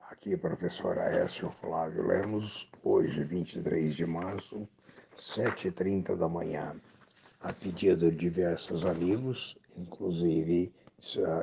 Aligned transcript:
Aqui, 0.00 0.34
professor 0.34 0.98
Aécio 0.98 1.50
Flávio 1.60 2.06
Lemos, 2.06 2.66
hoje, 2.82 3.22
23 3.22 3.94
de 3.94 4.06
março, 4.06 4.66
7h30 5.18 6.16
da 6.16 6.26
manhã. 6.26 6.74
A 7.42 7.52
pedido 7.52 8.10
de 8.10 8.16
diversos 8.16 8.86
amigos, 8.86 9.58
inclusive 9.76 10.72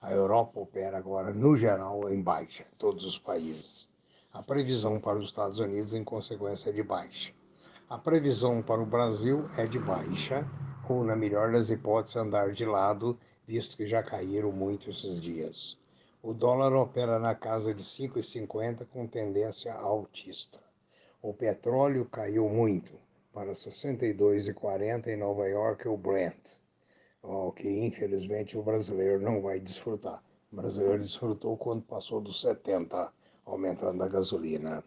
A 0.00 0.12
Europa 0.12 0.60
opera 0.60 0.96
agora, 0.96 1.32
no 1.32 1.56
geral, 1.56 2.08
em 2.08 2.22
baixa, 2.22 2.64
todos 2.78 3.04
os 3.04 3.18
países. 3.18 3.88
A 4.32 4.40
previsão 4.42 5.00
para 5.00 5.18
os 5.18 5.26
Estados 5.26 5.58
Unidos, 5.58 5.92
em 5.92 6.04
consequência, 6.04 6.70
é 6.70 6.72
de 6.72 6.84
baixa. 6.84 7.32
A 7.90 7.98
previsão 7.98 8.62
para 8.62 8.80
o 8.80 8.86
Brasil 8.86 9.48
é 9.56 9.66
de 9.66 9.80
baixa, 9.80 10.46
ou, 10.88 11.02
na 11.02 11.16
melhor 11.16 11.50
das 11.50 11.68
hipóteses, 11.68 12.16
andar 12.16 12.52
de 12.52 12.64
lado, 12.64 13.18
visto 13.44 13.76
que 13.76 13.86
já 13.86 14.04
caíram 14.04 14.52
muito 14.52 14.90
esses 14.90 15.20
dias. 15.20 15.76
O 16.22 16.32
dólar 16.32 16.72
opera 16.74 17.18
na 17.18 17.34
casa 17.34 17.74
de 17.74 17.82
5,50 17.82 18.86
com 18.86 19.06
tendência 19.06 19.74
altista. 19.74 20.65
O 21.28 21.34
petróleo 21.34 22.04
caiu 22.04 22.48
muito, 22.48 22.92
para 23.32 23.50
62,40 23.50 25.08
em 25.08 25.16
Nova 25.16 25.48
York, 25.48 25.88
o 25.88 25.96
Brent, 25.96 26.60
o 27.20 27.50
que 27.50 27.68
infelizmente 27.68 28.56
o 28.56 28.62
brasileiro 28.62 29.20
não 29.20 29.42
vai 29.42 29.58
desfrutar. 29.58 30.22
O 30.52 30.54
brasileiro 30.54 31.00
desfrutou 31.00 31.56
quando 31.56 31.82
passou 31.82 32.20
dos 32.20 32.40
70, 32.40 33.12
aumentando 33.44 34.04
a 34.04 34.08
gasolina. 34.08 34.84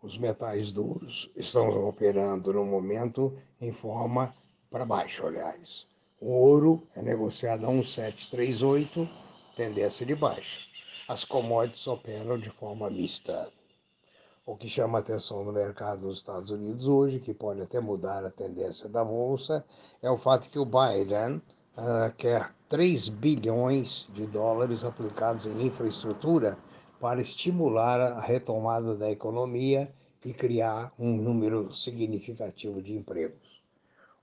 Os 0.00 0.16
metais 0.16 0.72
duros 0.72 1.30
estão 1.36 1.86
operando 1.86 2.50
no 2.54 2.64
momento 2.64 3.38
em 3.60 3.72
forma 3.72 4.34
para 4.70 4.86
baixo, 4.86 5.26
aliás. 5.26 5.86
O 6.18 6.30
ouro 6.30 6.88
é 6.96 7.02
negociado 7.02 7.66
a 7.66 7.68
1,738, 7.68 9.06
tendência 9.54 10.06
de 10.06 10.14
baixa. 10.14 10.66
As 11.06 11.26
commodities 11.26 11.86
operam 11.86 12.38
de 12.38 12.48
forma 12.48 12.88
mista. 12.88 13.52
O 14.44 14.56
que 14.56 14.68
chama 14.68 14.98
atenção 14.98 15.44
no 15.44 15.52
mercado 15.52 16.00
dos 16.00 16.18
Estados 16.18 16.50
Unidos 16.50 16.88
hoje, 16.88 17.20
que 17.20 17.32
pode 17.32 17.60
até 17.62 17.78
mudar 17.78 18.24
a 18.24 18.30
tendência 18.30 18.88
da 18.88 19.04
bolsa, 19.04 19.64
é 20.02 20.10
o 20.10 20.18
fato 20.18 20.50
que 20.50 20.58
o 20.58 20.64
Biden 20.64 21.36
uh, 21.76 22.12
quer 22.16 22.50
3 22.68 23.08
bilhões 23.08 24.08
de 24.12 24.26
dólares 24.26 24.82
aplicados 24.82 25.46
em 25.46 25.66
infraestrutura 25.66 26.58
para 26.98 27.20
estimular 27.20 28.00
a 28.00 28.20
retomada 28.20 28.96
da 28.96 29.08
economia 29.08 29.88
e 30.24 30.32
criar 30.32 30.92
um 30.98 31.16
número 31.16 31.72
significativo 31.72 32.82
de 32.82 32.96
empregos. 32.96 33.62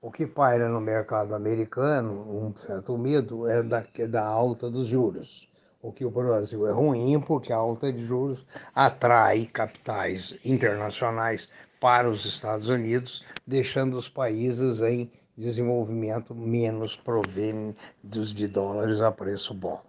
O 0.01 0.11
que 0.11 0.27
paira 0.27 0.67
no 0.67 0.81
mercado 0.81 1.33
americano, 1.33 2.11
um 2.11 2.53
certo 2.67 2.97
medo, 2.97 3.47
é 3.47 3.63
da, 3.63 3.85
da 4.09 4.27
alta 4.27 4.69
dos 4.69 4.85
juros 4.85 5.49
o 5.81 5.91
que 5.91 6.03
o 6.03 6.11
Brasil 6.11 6.67
é 6.67 6.71
ruim, 6.71 7.19
porque 7.19 7.53
a 7.53 7.57
alta 7.57 7.91
de 7.91 8.05
juros 8.05 8.45
atrai 8.75 9.45
capitais 9.45 10.37
internacionais 10.43 11.49
para 11.79 12.09
os 12.09 12.25
Estados 12.25 12.69
Unidos, 12.69 13.23
deixando 13.47 13.97
os 13.97 14.09
países 14.09 14.81
em 14.81 15.11
desenvolvimento 15.37 16.35
menos 16.35 16.95
proventos 16.97 18.33
de 18.33 18.47
dólares 18.47 18.99
a 18.99 19.11
preço 19.11 19.53
bom. 19.53 19.81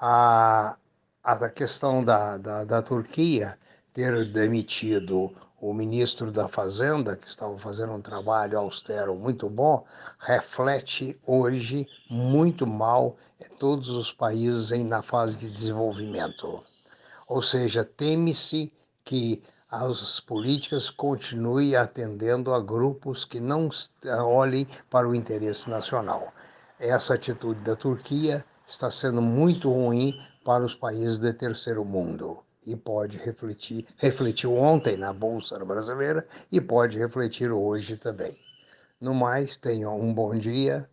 A, 0.00 0.76
a 1.24 1.48
questão 1.48 2.04
da, 2.04 2.36
da, 2.36 2.64
da 2.64 2.82
Turquia 2.82 3.58
ter 3.92 4.30
demitido 4.30 5.32
o 5.60 5.72
ministro 5.72 6.30
da 6.30 6.48
Fazenda, 6.48 7.16
que 7.16 7.26
estava 7.26 7.58
fazendo 7.58 7.92
um 7.92 8.02
trabalho 8.02 8.58
austero 8.58 9.14
muito 9.14 9.48
bom, 9.48 9.84
reflete 10.18 11.18
hoje 11.26 11.88
muito 12.10 12.66
mal 12.66 13.16
todos 13.58 13.88
os 13.88 14.12
países 14.12 14.70
em, 14.70 14.84
na 14.84 15.02
fase 15.02 15.36
de 15.36 15.50
desenvolvimento. 15.50 16.62
Ou 17.26 17.40
seja, 17.40 17.84
teme-se 17.84 18.72
que 19.04 19.42
as 19.70 20.20
políticas 20.20 20.90
continuem 20.90 21.74
atendendo 21.74 22.52
a 22.52 22.60
grupos 22.60 23.24
que 23.24 23.40
não 23.40 23.70
olhem 24.04 24.68
para 24.90 25.08
o 25.08 25.14
interesse 25.14 25.68
nacional. 25.68 26.32
Essa 26.78 27.14
atitude 27.14 27.60
da 27.62 27.74
Turquia 27.74 28.44
está 28.68 28.90
sendo 28.90 29.22
muito 29.22 29.70
ruim 29.70 30.14
para 30.44 30.64
os 30.64 30.74
países 30.74 31.18
de 31.18 31.32
terceiro 31.32 31.84
mundo 31.84 32.44
e 32.66 32.74
pode 32.74 33.16
refletir, 33.18 33.86
refletiu 33.96 34.54
ontem 34.54 34.96
na 34.96 35.12
Bolsa 35.12 35.56
Brasileira 35.64 36.26
e 36.50 36.60
pode 36.60 36.98
refletir 36.98 37.52
hoje 37.52 37.96
também. 37.96 38.36
No 39.00 39.14
mais, 39.14 39.56
tenham 39.56 39.98
um 39.98 40.12
bom 40.12 40.36
dia, 40.36 40.88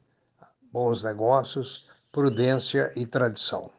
bons 0.72 1.04
negócios, 1.04 1.86
prudência 2.12 2.92
e 2.96 3.06
tradição. 3.06 3.72